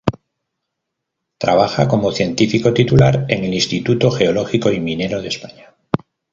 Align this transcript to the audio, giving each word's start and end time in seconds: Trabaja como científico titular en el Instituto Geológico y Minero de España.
Trabaja 1.37 1.87
como 1.87 2.11
científico 2.11 2.73
titular 2.73 3.27
en 3.29 3.43
el 3.43 3.53
Instituto 3.53 4.09
Geológico 4.09 4.71
y 4.71 4.79
Minero 4.79 5.21
de 5.21 5.27
España. 5.27 5.75